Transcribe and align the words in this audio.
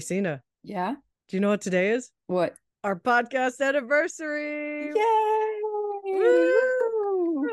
Sina, 0.00 0.42
Yeah. 0.62 0.94
do 1.28 1.36
you 1.36 1.40
know 1.40 1.50
what 1.50 1.60
today 1.60 1.90
is? 1.90 2.10
What? 2.26 2.54
Our 2.82 2.96
podcast 2.98 3.60
anniversary. 3.60 4.92
Yay! 4.94 6.50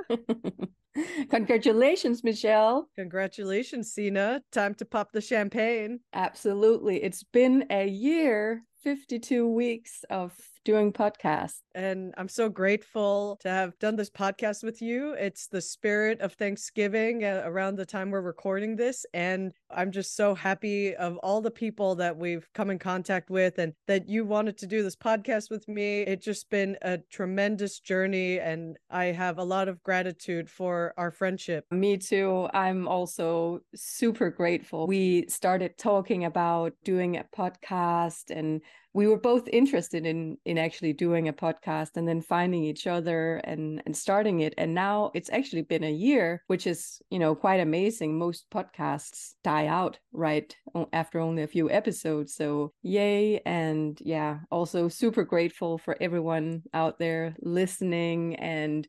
Congratulations, 1.29 2.23
Michelle. 2.23 2.89
Congratulations, 2.95 3.91
Sina. 3.93 4.41
Time 4.51 4.73
to 4.75 4.85
pop 4.85 5.11
the 5.11 5.21
champagne. 5.21 5.99
Absolutely. 6.13 7.03
It's 7.03 7.23
been 7.23 7.65
a 7.69 7.87
year, 7.87 8.63
52 8.83 9.47
weeks 9.47 10.03
of 10.09 10.33
doing 10.67 10.91
podcasts. 10.91 11.61
And 11.75 12.13
I'm 12.17 12.27
so 12.27 12.49
grateful 12.49 13.39
to 13.39 13.49
have 13.49 13.79
done 13.79 13.95
this 13.95 14.09
podcast 14.09 14.63
with 14.63 14.81
you. 14.81 15.13
It's 15.13 15.47
the 15.47 15.61
spirit 15.61 16.19
of 16.19 16.33
Thanksgiving 16.33 17.23
uh, 17.23 17.43
around 17.45 17.77
the 17.77 17.85
time 17.85 18.11
we're 18.11 18.19
recording 18.19 18.75
this. 18.75 19.05
And 19.13 19.53
I'm 19.71 19.93
just 19.93 20.17
so 20.17 20.35
happy 20.35 20.93
of 20.93 21.15
all 21.19 21.39
the 21.39 21.51
people 21.51 21.95
that 21.95 22.17
we've 22.17 22.45
come 22.53 22.69
in 22.69 22.79
contact 22.79 23.29
with 23.29 23.59
and 23.59 23.71
that 23.87 24.09
you 24.09 24.25
wanted 24.25 24.57
to 24.57 24.67
do 24.67 24.83
this 24.83 24.95
podcast 24.97 25.49
with 25.49 25.65
me. 25.69 26.01
It's 26.01 26.25
just 26.25 26.49
been 26.49 26.75
a 26.81 26.97
tremendous 27.09 27.79
journey. 27.79 28.39
And 28.39 28.75
I 28.89 29.05
have 29.05 29.37
a 29.37 29.45
lot 29.45 29.69
of 29.69 29.81
gratitude 29.83 30.49
for 30.49 30.93
our 30.97 31.11
friendship. 31.11 31.63
Me 31.71 31.95
too. 31.95 32.49
I'm 32.53 32.89
also 32.89 33.61
super 33.73 34.29
grateful. 34.29 34.85
We 34.85 35.27
started 35.29 35.77
talking 35.77 36.25
about 36.25 36.73
doing 36.83 37.15
a 37.15 37.25
podcast 37.33 38.31
and 38.31 38.59
we 38.93 39.05
were 39.05 39.19
both 39.19 39.47
interested 39.49 40.07
in 40.07 40.37
in 40.45 40.57
actually 40.57 40.91
doing 40.91 41.27
a 41.27 41.33
podcast 41.33 41.97
and 41.97 42.07
then 42.07 42.19
finding 42.19 42.63
each 42.63 42.87
other 42.87 43.37
and 43.43 43.83
and 43.85 43.95
starting 43.95 44.39
it. 44.39 44.55
And 44.57 44.73
now 44.73 45.11
it's 45.13 45.29
actually 45.29 45.61
been 45.61 45.83
a 45.83 45.91
year 45.91 46.43
which 46.47 46.65
is 46.65 46.99
you 47.11 47.19
know 47.19 47.35
quite 47.35 47.59
amazing. 47.59 48.17
Most 48.17 48.49
podcasts 48.49 49.33
die 49.43 49.67
out 49.67 49.99
right 50.13 50.55
after 50.93 51.19
only 51.19 51.43
a 51.43 51.47
few 51.47 51.69
episodes. 51.69 52.33
So 52.33 52.73
yay. 52.81 53.39
And 53.45 53.99
yeah 54.03 54.39
also 54.49 54.87
super 54.87 55.23
grateful 55.23 55.77
for 55.77 55.95
everyone 56.01 56.63
out 56.73 56.97
there 56.97 57.35
listening 57.41 58.35
and 58.37 58.87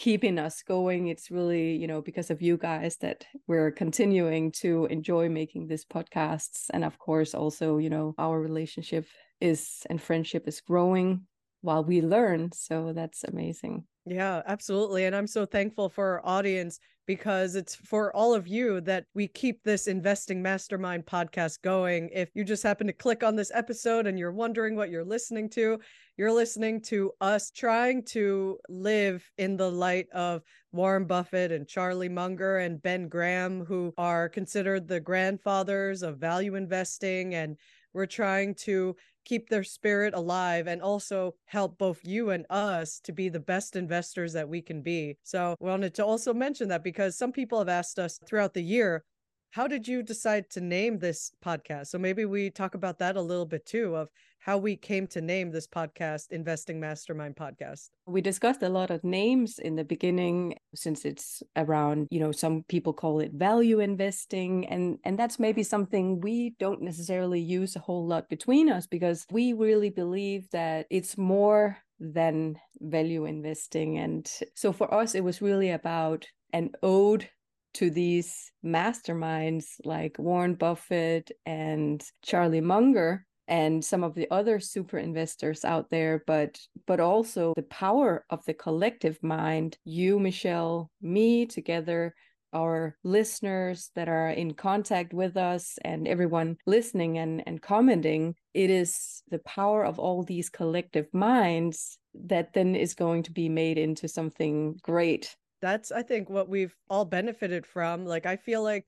keeping 0.00 0.38
us 0.38 0.62
going. 0.62 1.08
It's 1.08 1.30
really, 1.30 1.76
you 1.76 1.86
know, 1.86 2.00
because 2.00 2.30
of 2.30 2.40
you 2.40 2.56
guys 2.56 2.96
that 3.02 3.26
we're 3.46 3.70
continuing 3.70 4.50
to 4.52 4.86
enjoy 4.86 5.28
making 5.28 5.66
these 5.66 5.84
podcasts. 5.84 6.70
And 6.72 6.84
of 6.84 6.98
course, 6.98 7.34
also, 7.34 7.76
you 7.76 7.90
know, 7.90 8.14
our 8.16 8.40
relationship 8.40 9.06
is 9.42 9.82
and 9.90 10.00
friendship 10.00 10.48
is 10.48 10.62
growing 10.62 11.26
while 11.60 11.84
we 11.84 12.00
learn. 12.00 12.50
So 12.52 12.94
that's 12.94 13.24
amazing. 13.24 13.84
Yeah, 14.06 14.42
absolutely. 14.46 15.04
And 15.04 15.14
I'm 15.14 15.26
so 15.26 15.44
thankful 15.44 15.88
for 15.88 16.20
our 16.20 16.26
audience 16.26 16.80
because 17.06 17.54
it's 17.54 17.74
for 17.74 18.14
all 18.14 18.34
of 18.34 18.46
you 18.46 18.80
that 18.82 19.04
we 19.14 19.26
keep 19.26 19.62
this 19.62 19.88
Investing 19.88 20.40
Mastermind 20.42 21.06
podcast 21.06 21.60
going. 21.62 22.08
If 22.12 22.30
you 22.34 22.44
just 22.44 22.62
happen 22.62 22.86
to 22.86 22.92
click 22.92 23.22
on 23.22 23.36
this 23.36 23.50
episode 23.52 24.06
and 24.06 24.18
you're 24.18 24.32
wondering 24.32 24.76
what 24.76 24.90
you're 24.90 25.04
listening 25.04 25.48
to, 25.50 25.80
you're 26.16 26.32
listening 26.32 26.80
to 26.82 27.12
us 27.20 27.50
trying 27.50 28.04
to 28.06 28.58
live 28.68 29.28
in 29.38 29.56
the 29.56 29.70
light 29.70 30.06
of 30.14 30.42
Warren 30.72 31.04
Buffett 31.04 31.50
and 31.52 31.66
Charlie 31.66 32.08
Munger 32.08 32.58
and 32.58 32.80
Ben 32.80 33.08
Graham, 33.08 33.64
who 33.64 33.92
are 33.98 34.28
considered 34.28 34.86
the 34.86 35.00
grandfathers 35.00 36.02
of 36.02 36.18
value 36.18 36.54
investing. 36.54 37.34
And 37.34 37.56
we're 37.92 38.06
trying 38.06 38.54
to 38.54 38.96
keep 39.24 39.48
their 39.48 39.64
spirit 39.64 40.14
alive 40.14 40.66
and 40.66 40.80
also 40.82 41.34
help 41.44 41.78
both 41.78 42.00
you 42.04 42.30
and 42.30 42.46
us 42.50 43.00
to 43.00 43.12
be 43.12 43.28
the 43.28 43.40
best 43.40 43.76
investors 43.76 44.32
that 44.32 44.48
we 44.48 44.62
can 44.62 44.82
be. 44.82 45.16
So, 45.22 45.54
I 45.60 45.64
wanted 45.64 45.94
to 45.94 46.04
also 46.04 46.32
mention 46.32 46.68
that 46.68 46.82
because 46.82 47.16
some 47.16 47.32
people 47.32 47.58
have 47.58 47.68
asked 47.68 47.98
us 47.98 48.18
throughout 48.26 48.54
the 48.54 48.62
year, 48.62 49.04
how 49.50 49.66
did 49.66 49.88
you 49.88 50.02
decide 50.02 50.48
to 50.50 50.60
name 50.60 50.98
this 50.98 51.32
podcast? 51.44 51.88
So 51.88 51.98
maybe 51.98 52.24
we 52.24 52.50
talk 52.50 52.74
about 52.74 52.98
that 53.00 53.16
a 53.16 53.22
little 53.22 53.46
bit 53.46 53.66
too 53.66 53.96
of 53.96 54.08
how 54.38 54.56
we 54.56 54.76
came 54.76 55.06
to 55.08 55.20
name 55.20 55.50
this 55.50 55.66
podcast 55.66 56.30
Investing 56.30 56.80
Mastermind 56.80 57.36
Podcast. 57.36 57.90
We 58.06 58.20
discussed 58.20 58.62
a 58.62 58.68
lot 58.68 58.90
of 58.90 59.02
names 59.04 59.58
in 59.58 59.74
the 59.76 59.84
beginning 59.84 60.54
since 60.74 61.04
it's 61.04 61.42
around, 61.56 62.06
you 62.10 62.20
know, 62.20 62.32
some 62.32 62.64
people 62.68 62.92
call 62.92 63.20
it 63.20 63.32
value 63.32 63.80
investing 63.80 64.66
and 64.68 64.98
and 65.04 65.18
that's 65.18 65.38
maybe 65.38 65.62
something 65.62 66.20
we 66.20 66.54
don't 66.58 66.80
necessarily 66.80 67.40
use 67.40 67.74
a 67.74 67.80
whole 67.80 68.06
lot 68.06 68.28
between 68.28 68.70
us 68.70 68.86
because 68.86 69.26
we 69.30 69.52
really 69.52 69.90
believe 69.90 70.48
that 70.50 70.86
it's 70.90 71.18
more 71.18 71.76
than 71.98 72.56
value 72.80 73.26
investing 73.26 73.98
and 73.98 74.30
so 74.54 74.72
for 74.72 74.92
us 74.94 75.14
it 75.14 75.22
was 75.22 75.42
really 75.42 75.70
about 75.70 76.26
an 76.52 76.70
ode 76.82 77.28
to 77.74 77.90
these 77.90 78.50
masterminds 78.64 79.66
like 79.84 80.18
Warren 80.18 80.54
Buffett 80.54 81.30
and 81.46 82.02
Charlie 82.22 82.60
Munger 82.60 83.26
and 83.48 83.84
some 83.84 84.04
of 84.04 84.14
the 84.14 84.30
other 84.30 84.60
super 84.60 84.98
investors 84.98 85.64
out 85.64 85.90
there 85.90 86.22
but 86.26 86.58
but 86.86 87.00
also 87.00 87.52
the 87.56 87.62
power 87.64 88.24
of 88.30 88.44
the 88.44 88.54
collective 88.54 89.20
mind 89.22 89.76
you 89.84 90.20
michelle 90.20 90.88
me 91.02 91.46
together 91.46 92.14
our 92.52 92.96
listeners 93.04 93.90
that 93.94 94.08
are 94.08 94.30
in 94.30 94.54
contact 94.54 95.12
with 95.12 95.36
us 95.36 95.78
and 95.84 96.08
everyone 96.08 96.56
listening 96.66 97.18
and, 97.18 97.42
and 97.46 97.62
commenting, 97.62 98.34
it 98.54 98.70
is 98.70 99.22
the 99.30 99.38
power 99.40 99.84
of 99.84 99.98
all 99.98 100.22
these 100.22 100.48
collective 100.48 101.06
minds 101.12 101.98
that 102.14 102.52
then 102.52 102.74
is 102.74 102.94
going 102.94 103.22
to 103.22 103.32
be 103.32 103.48
made 103.48 103.78
into 103.78 104.08
something 104.08 104.78
great. 104.82 105.36
That's, 105.60 105.92
I 105.92 106.02
think, 106.02 106.30
what 106.30 106.48
we've 106.48 106.74
all 106.88 107.04
benefited 107.04 107.66
from. 107.66 108.06
Like, 108.06 108.26
I 108.26 108.36
feel 108.36 108.62
like 108.62 108.86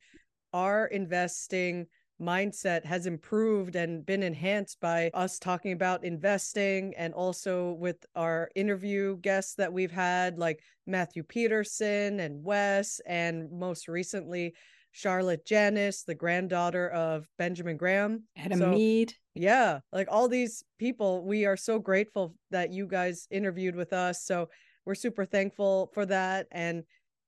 our 0.52 0.86
investing 0.86 1.86
mindset 2.20 2.84
has 2.84 3.06
improved 3.06 3.74
and 3.74 4.06
been 4.06 4.22
enhanced 4.22 4.80
by 4.80 5.10
us 5.12 5.38
talking 5.38 5.72
about 5.72 6.04
investing 6.04 6.94
and 6.96 7.12
also 7.14 7.72
with 7.72 7.96
our 8.14 8.48
interview 8.54 9.16
guests 9.18 9.54
that 9.56 9.72
we've 9.72 9.90
had 9.90 10.38
like 10.38 10.60
Matthew 10.86 11.24
Peterson 11.24 12.20
and 12.20 12.44
Wes 12.44 13.00
and 13.06 13.50
most 13.50 13.88
recently 13.88 14.54
Charlotte 14.92 15.44
Janis, 15.46 16.04
the 16.04 16.14
granddaughter 16.14 16.90
of 16.90 17.26
Benjamin 17.38 17.76
Graham. 17.76 18.24
Adam 18.36 18.58
so, 18.58 18.70
Mead. 18.70 19.14
Yeah, 19.34 19.80
like 19.90 20.08
all 20.10 20.28
these 20.28 20.62
people, 20.78 21.24
we 21.24 21.46
are 21.46 21.56
so 21.56 21.78
grateful 21.78 22.34
that 22.50 22.70
you 22.70 22.86
guys 22.86 23.26
interviewed 23.30 23.74
with 23.74 23.92
us. 23.92 24.22
So 24.22 24.48
we're 24.84 24.94
super 24.94 25.24
thankful 25.24 25.90
for 25.94 26.06
that. 26.06 26.46
And 26.50 26.84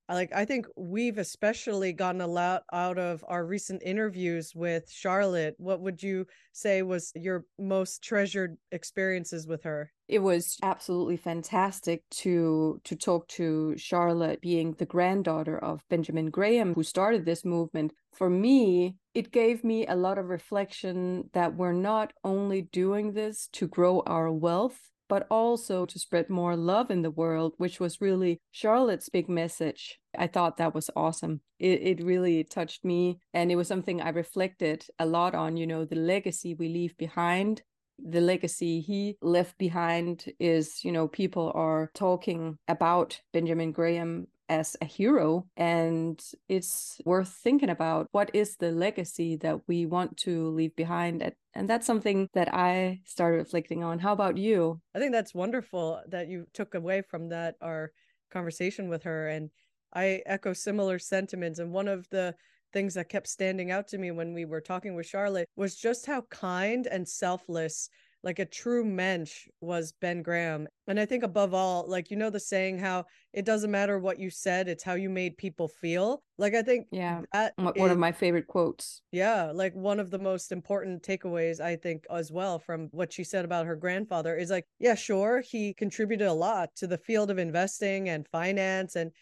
uh, 0.09 0.15
like 0.15 0.33
I 0.35 0.45
think 0.45 0.67
we've 0.77 1.19
especially 1.19 1.93
gotten 1.93 2.21
a 2.21 2.27
lot 2.27 2.65
out 2.73 2.99
of 2.99 3.25
our 3.27 3.45
recent 3.45 3.83
interviews 3.83 4.53
with 4.55 4.91
Charlotte. 4.91 5.55
What 5.59 5.81
would 5.81 6.03
you 6.03 6.27
say 6.53 6.83
was 6.83 7.13
your 7.15 7.45
most 7.59 8.03
treasured 8.03 8.57
experiences 8.71 9.47
with 9.47 9.63
her? 9.63 9.91
It 10.09 10.19
was 10.19 10.59
absolutely 10.63 11.17
fantastic 11.17 12.03
to 12.23 12.81
to 12.85 12.97
talk 12.97 13.29
to 13.29 13.75
Charlotte 13.79 14.43
being 14.43 14.73
the 14.73 14.87
granddaughter 14.87 15.59
of 15.59 15.81
Benjamin 15.89 16.31
Graham 16.31 16.75
who 16.75 16.83
started 16.83 17.25
this 17.25 17.45
movement. 17.45 17.93
For 18.13 18.29
me, 18.29 18.97
it 19.15 19.33
gave 19.33 19.65
me 19.65 19.87
a 19.87 19.97
lot 19.97 20.19
of 20.19 20.27
reflection 20.27 21.31
that 21.33 21.57
we're 21.57 21.73
not 21.73 22.13
only 22.23 22.63
doing 22.63 23.13
this 23.13 23.49
to 23.53 23.67
grow 23.67 24.03
our 24.07 24.31
wealth 24.31 24.91
but 25.09 25.27
also 25.31 25.87
to 25.87 25.99
spread 25.99 26.31
more 26.31 26.57
love 26.57 26.91
in 26.91 27.03
the 27.03 27.11
world, 27.11 27.55
which 27.57 27.81
was 27.81 28.01
really 28.01 28.41
Charlotte's 28.51 29.09
big 29.09 29.29
message. 29.29 29.99
I 30.17 30.27
thought 30.27 30.57
that 30.57 30.75
was 30.75 30.91
awesome. 30.97 31.41
It, 31.59 31.83
it 31.83 32.05
really 32.05 32.45
touched 32.45 32.85
me. 32.85 33.19
And 33.33 33.51
it 33.51 33.57
was 33.57 33.69
something 33.69 34.01
I 34.01 34.11
reflected 34.11 34.87
a 34.99 35.07
lot 35.07 35.35
on, 35.35 35.57
you 35.57 35.67
know, 35.67 35.85
the 35.85 35.97
legacy 35.97 36.55
we 36.55 36.69
leave 36.69 36.97
behind. 36.97 37.63
The 37.99 38.21
legacy 38.21 38.81
he 38.81 39.17
left 39.23 39.57
behind 39.57 40.25
is, 40.41 40.85
you 40.85 40.91
know, 40.91 41.07
people 41.07 41.53
are 41.55 41.91
talking 41.95 42.59
about 42.67 43.21
Benjamin 43.33 43.71
Graham 43.71 44.27
as 44.49 44.77
a 44.81 44.85
hero. 44.85 45.47
And 45.57 46.23
it's 46.49 47.01
worth 47.05 47.29
thinking 47.29 47.71
about 47.71 48.09
what 48.13 48.31
is 48.35 48.57
the 48.57 48.73
legacy 48.73 49.37
that 49.37 49.61
we 49.67 49.87
want 49.87 50.17
to 50.19 50.51
leave 50.51 50.75
behind. 50.77 51.33
And 51.55 51.69
that's 51.69 51.87
something 51.87 52.29
that 52.35 52.53
I 52.53 53.01
started 53.05 53.39
reflecting 53.39 53.83
on. 53.83 53.99
How 53.99 54.13
about 54.13 54.37
you? 54.37 54.81
I 54.95 54.99
think 54.99 55.13
that's 55.13 55.35
wonderful 55.35 56.03
that 56.09 56.29
you 56.29 56.47
took 56.53 56.75
away 56.75 57.03
from 57.03 57.29
that 57.31 57.57
our 57.61 57.93
conversation 58.31 58.89
with 58.89 59.03
her. 59.05 59.29
And 59.29 59.51
I 59.95 60.23
echo 60.27 60.53
similar 60.53 60.99
sentiments. 60.99 61.59
And 61.59 61.73
one 61.73 61.89
of 61.89 62.09
the 62.11 62.35
things 62.73 62.95
that 62.95 63.09
kept 63.09 63.29
standing 63.29 63.71
out 63.71 63.87
to 63.89 63.99
me 63.99 64.11
when 64.11 64.35
we 64.35 64.45
were 64.45 64.61
talking 64.61 64.95
with 64.95 65.07
Charlotte 65.07 65.49
was 65.57 65.77
just 65.77 66.07
how 66.07 66.23
kind 66.31 66.89
and 66.89 67.09
selfless 67.09 67.89
like 68.25 68.39
a 68.39 68.47
true 68.47 68.85
mensch 68.85 69.47
was 69.61 69.93
Ben 70.01 70.23
Graham. 70.23 70.67
And 70.89 70.99
I 70.99 71.05
think 71.05 71.23
above 71.23 71.53
all, 71.53 71.85
like 71.87 72.11
you 72.11 72.17
know 72.17 72.31
the 72.31 72.41
saying 72.41 72.79
how 72.79 73.05
it 73.35 73.45
doesn't 73.45 73.71
matter 73.71 73.99
what 73.99 74.19
you 74.19 74.31
said, 74.31 74.67
it's 74.67 74.83
how 74.83 74.95
you 74.95 75.11
made 75.11 75.37
people 75.37 75.69
feel. 75.69 76.23
Like 76.39 76.55
I 76.55 76.63
think 76.63 76.87
yeah, 76.91 77.21
one 77.57 77.73
is, 77.77 77.91
of 77.93 77.99
my 77.99 78.13
favorite 78.13 78.47
quotes. 78.47 79.03
Yeah, 79.13 79.53
like 79.55 79.75
one 79.75 80.01
of 80.01 80.11
the 80.11 80.19
most 80.19 80.53
important 80.53 81.03
takeaways 81.03 81.61
I 81.61 81.77
think 81.77 82.07
as 82.11 82.33
well 82.33 82.59
from 82.59 82.89
what 82.93 83.13
she 83.13 83.25
said 83.25 83.45
about 83.45 83.67
her 83.67 83.77
grandfather 83.77 84.37
is 84.37 84.51
like, 84.51 84.67
yeah, 84.79 84.95
sure, 84.95 85.43
he 85.43 85.75
contributed 85.75 86.27
a 86.27 86.33
lot 86.33 86.71
to 86.77 86.87
the 86.87 86.99
field 86.99 87.31
of 87.31 87.39
investing 87.39 88.09
and 88.09 88.27
finance 88.29 88.97
and 88.97 89.13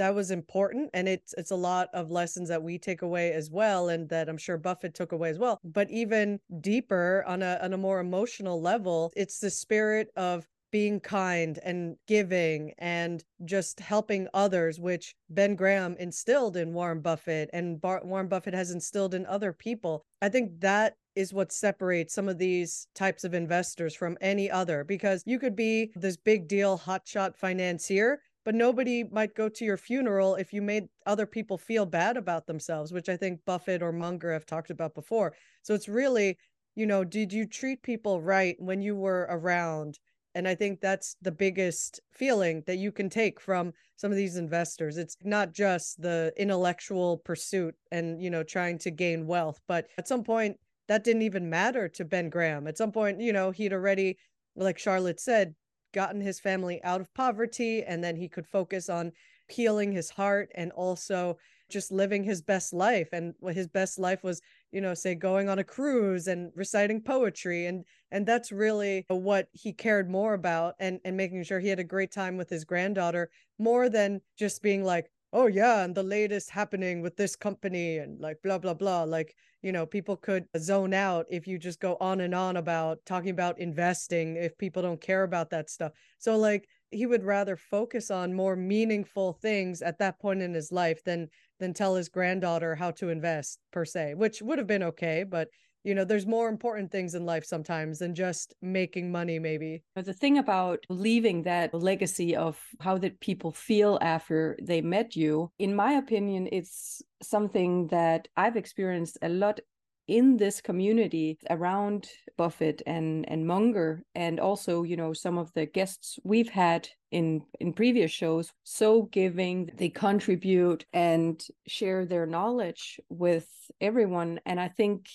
that 0.00 0.14
was 0.14 0.30
important 0.30 0.88
and 0.94 1.06
it's 1.06 1.34
it's 1.36 1.50
a 1.50 1.56
lot 1.56 1.88
of 1.92 2.10
lessons 2.10 2.48
that 2.48 2.62
we 2.62 2.78
take 2.78 3.02
away 3.02 3.32
as 3.34 3.50
well 3.50 3.90
and 3.90 4.08
that 4.08 4.30
I'm 4.30 4.38
sure 4.38 4.56
Buffett 4.56 4.94
took 4.94 5.12
away 5.12 5.28
as 5.28 5.38
well 5.38 5.60
but 5.62 5.90
even 5.90 6.40
deeper 6.60 7.22
on 7.26 7.42
a 7.42 7.58
on 7.60 7.74
a 7.74 7.76
more 7.76 8.00
emotional 8.00 8.62
level 8.62 9.12
it's 9.14 9.40
the 9.40 9.50
spirit 9.50 10.08
of 10.16 10.46
being 10.70 11.00
kind 11.00 11.58
and 11.64 11.96
giving 12.06 12.72
and 12.78 13.24
just 13.44 13.80
helping 13.80 14.28
others, 14.32 14.78
which 14.78 15.14
Ben 15.28 15.56
Graham 15.56 15.96
instilled 15.98 16.56
in 16.56 16.72
Warren 16.72 17.00
Buffett 17.00 17.50
and 17.52 17.80
Bar- 17.80 18.02
Warren 18.04 18.28
Buffett 18.28 18.54
has 18.54 18.70
instilled 18.70 19.14
in 19.14 19.26
other 19.26 19.52
people. 19.52 20.04
I 20.22 20.28
think 20.28 20.60
that 20.60 20.94
is 21.16 21.34
what 21.34 21.52
separates 21.52 22.14
some 22.14 22.28
of 22.28 22.38
these 22.38 22.86
types 22.94 23.24
of 23.24 23.34
investors 23.34 23.94
from 23.94 24.16
any 24.20 24.50
other 24.50 24.84
because 24.84 25.24
you 25.26 25.38
could 25.38 25.56
be 25.56 25.90
this 25.96 26.16
big 26.16 26.46
deal 26.46 26.78
hotshot 26.78 27.34
financier 27.36 28.20
but 28.44 28.54
nobody 28.54 29.04
might 29.04 29.34
go 29.34 29.48
to 29.48 29.64
your 29.64 29.76
funeral 29.76 30.34
if 30.34 30.52
you 30.52 30.62
made 30.62 30.84
other 31.06 31.26
people 31.26 31.58
feel 31.58 31.86
bad 31.86 32.16
about 32.16 32.46
themselves 32.46 32.92
which 32.92 33.08
i 33.08 33.16
think 33.16 33.40
buffett 33.44 33.82
or 33.82 33.92
munger 33.92 34.32
have 34.32 34.46
talked 34.46 34.70
about 34.70 34.94
before 34.94 35.32
so 35.62 35.74
it's 35.74 35.88
really 35.88 36.36
you 36.74 36.86
know 36.86 37.04
did 37.04 37.32
you 37.32 37.46
treat 37.46 37.82
people 37.82 38.20
right 38.20 38.56
when 38.58 38.80
you 38.80 38.96
were 38.96 39.26
around 39.30 39.98
and 40.34 40.46
I 40.46 40.54
think 40.54 40.80
that's 40.80 41.16
the 41.22 41.32
biggest 41.32 42.00
feeling 42.12 42.62
that 42.66 42.78
you 42.78 42.92
can 42.92 43.10
take 43.10 43.40
from 43.40 43.72
some 43.96 44.12
of 44.12 44.16
these 44.16 44.36
investors. 44.36 44.96
It's 44.96 45.16
not 45.24 45.52
just 45.52 46.00
the 46.00 46.32
intellectual 46.36 47.18
pursuit 47.18 47.74
and, 47.90 48.22
you 48.22 48.30
know, 48.30 48.42
trying 48.42 48.78
to 48.78 48.90
gain 48.90 49.26
wealth, 49.26 49.60
but 49.66 49.86
at 49.98 50.06
some 50.06 50.22
point 50.22 50.56
that 50.88 51.04
didn't 51.04 51.22
even 51.22 51.50
matter 51.50 51.88
to 51.88 52.04
Ben 52.04 52.30
Graham. 52.30 52.66
At 52.66 52.78
some 52.78 52.92
point, 52.92 53.20
you 53.20 53.32
know, 53.32 53.50
he'd 53.50 53.72
already, 53.72 54.18
like 54.56 54.78
Charlotte 54.78 55.20
said, 55.20 55.54
gotten 55.92 56.20
his 56.20 56.40
family 56.40 56.82
out 56.84 57.00
of 57.00 57.12
poverty 57.14 57.82
and 57.82 58.02
then 58.02 58.16
he 58.16 58.28
could 58.28 58.46
focus 58.46 58.88
on 58.88 59.12
healing 59.48 59.92
his 59.92 60.10
heart 60.10 60.50
and 60.54 60.70
also 60.72 61.36
just 61.68 61.92
living 61.92 62.24
his 62.24 62.42
best 62.42 62.72
life. 62.72 63.08
And 63.12 63.34
what 63.40 63.54
his 63.54 63.68
best 63.68 63.98
life 63.98 64.22
was 64.22 64.40
you 64.72 64.80
know 64.80 64.94
say 64.94 65.14
going 65.14 65.48
on 65.48 65.58
a 65.58 65.64
cruise 65.64 66.26
and 66.26 66.52
reciting 66.54 67.02
poetry. 67.02 67.66
And 67.66 67.84
and 68.10 68.26
that's 68.26 68.52
really 68.52 69.04
what 69.08 69.48
he 69.52 69.72
cared 69.72 70.10
more 70.10 70.34
about 70.34 70.74
and 70.80 71.00
and 71.04 71.16
making 71.16 71.42
sure 71.44 71.60
he 71.60 71.68
had 71.68 71.80
a 71.80 71.84
great 71.84 72.12
time 72.12 72.36
with 72.36 72.50
his 72.50 72.64
granddaughter 72.64 73.30
more 73.58 73.88
than 73.88 74.20
just 74.38 74.62
being 74.62 74.84
like 74.84 75.10
oh 75.32 75.46
yeah 75.46 75.84
and 75.84 75.94
the 75.94 76.02
latest 76.02 76.50
happening 76.50 77.00
with 77.02 77.16
this 77.16 77.36
company 77.36 77.98
and 77.98 78.20
like 78.20 78.36
blah 78.42 78.58
blah 78.58 78.74
blah 78.74 79.02
like 79.04 79.36
you 79.62 79.70
know 79.70 79.86
people 79.86 80.16
could 80.16 80.46
zone 80.58 80.92
out 80.92 81.26
if 81.30 81.46
you 81.46 81.58
just 81.58 81.78
go 81.80 81.96
on 82.00 82.20
and 82.20 82.34
on 82.34 82.56
about 82.56 82.98
talking 83.06 83.30
about 83.30 83.58
investing 83.58 84.36
if 84.36 84.56
people 84.58 84.82
don't 84.82 85.00
care 85.00 85.22
about 85.22 85.50
that 85.50 85.70
stuff. 85.70 85.92
So 86.18 86.36
like 86.36 86.68
he 86.90 87.06
would 87.06 87.22
rather 87.22 87.56
focus 87.56 88.10
on 88.10 88.34
more 88.34 88.56
meaningful 88.56 89.34
things 89.34 89.82
at 89.82 89.98
that 89.98 90.18
point 90.18 90.42
in 90.42 90.52
his 90.54 90.72
life 90.72 91.04
than 91.04 91.28
than 91.60 91.74
tell 91.74 91.94
his 91.94 92.08
granddaughter 92.08 92.74
how 92.74 92.90
to 92.92 93.10
invest 93.10 93.60
per 93.70 93.84
se 93.84 94.14
which 94.14 94.42
would 94.42 94.58
have 94.58 94.66
been 94.66 94.82
okay 94.82 95.22
but 95.24 95.48
you 95.84 95.94
know 95.94 96.04
there's 96.04 96.26
more 96.26 96.48
important 96.48 96.90
things 96.90 97.14
in 97.14 97.24
life 97.24 97.44
sometimes 97.44 97.98
than 97.98 98.14
just 98.14 98.54
making 98.62 99.10
money 99.10 99.38
maybe. 99.38 99.82
The 99.94 100.12
thing 100.12 100.38
about 100.38 100.84
leaving 100.88 101.42
that 101.44 101.74
legacy 101.74 102.36
of 102.36 102.58
how 102.80 102.98
that 102.98 103.20
people 103.20 103.52
feel 103.52 103.98
after 104.00 104.56
they 104.62 104.80
met 104.80 105.16
you 105.16 105.50
in 105.58 105.74
my 105.74 105.92
opinion 105.92 106.48
it's 106.52 107.02
something 107.22 107.86
that 107.88 108.28
i've 108.36 108.56
experienced 108.56 109.18
a 109.22 109.28
lot 109.28 109.60
in 110.08 110.36
this 110.36 110.60
community 110.60 111.38
around 111.50 112.08
Buffett 112.36 112.82
and 112.84 113.24
and 113.28 113.46
Munger 113.46 114.02
and 114.16 114.40
also 114.40 114.82
you 114.82 114.96
know 114.96 115.12
some 115.12 115.38
of 115.38 115.52
the 115.52 115.66
guests 115.66 116.18
we've 116.24 116.48
had 116.48 116.88
in 117.12 117.42
in 117.60 117.72
previous 117.72 118.10
shows. 118.10 118.52
So 118.64 119.02
giving 119.02 119.70
they 119.76 119.88
contribute 119.88 120.84
and 120.92 121.40
share 121.68 122.06
their 122.06 122.26
knowledge 122.26 122.98
with 123.08 123.48
everyone. 123.80 124.40
And 124.46 124.58
I 124.58 124.68
think 124.68 125.06